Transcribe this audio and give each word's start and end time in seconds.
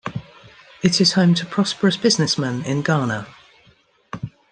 It 0.81 0.99
is 0.99 1.13
home 1.13 1.35
to 1.35 1.45
prosperous 1.45 1.95
business 1.95 2.35
men 2.35 2.63
in 2.65 2.81
Ghana. 2.81 3.27